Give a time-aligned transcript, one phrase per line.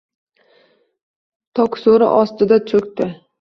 [1.59, 3.11] Tokso‘ri ostida cho‘kdi.